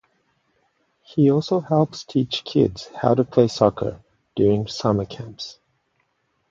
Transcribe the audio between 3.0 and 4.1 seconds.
to play soccer